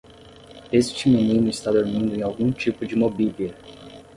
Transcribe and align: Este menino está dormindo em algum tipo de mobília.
Este 0.71 1.07
menino 1.11 1.47
está 1.47 1.69
dormindo 1.71 2.15
em 2.15 2.23
algum 2.23 2.51
tipo 2.51 2.83
de 2.87 2.95
mobília. 2.95 3.53